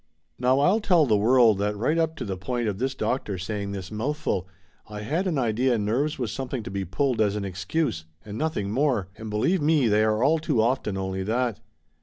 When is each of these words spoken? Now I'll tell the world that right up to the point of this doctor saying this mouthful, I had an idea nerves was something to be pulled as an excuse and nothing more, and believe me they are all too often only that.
Now 0.39 0.61
I'll 0.61 0.79
tell 0.79 1.05
the 1.05 1.15
world 1.15 1.59
that 1.59 1.77
right 1.77 1.99
up 1.99 2.15
to 2.15 2.25
the 2.25 2.35
point 2.35 2.67
of 2.67 2.79
this 2.79 2.95
doctor 2.95 3.37
saying 3.37 3.71
this 3.71 3.91
mouthful, 3.91 4.47
I 4.89 5.01
had 5.01 5.27
an 5.27 5.37
idea 5.37 5.77
nerves 5.77 6.17
was 6.17 6.31
something 6.31 6.63
to 6.63 6.71
be 6.71 6.85
pulled 6.85 7.21
as 7.21 7.35
an 7.35 7.45
excuse 7.45 8.05
and 8.25 8.35
nothing 8.35 8.71
more, 8.71 9.09
and 9.15 9.29
believe 9.29 9.61
me 9.61 9.87
they 9.87 10.03
are 10.03 10.23
all 10.23 10.39
too 10.39 10.59
often 10.59 10.97
only 10.97 11.21
that. 11.21 11.59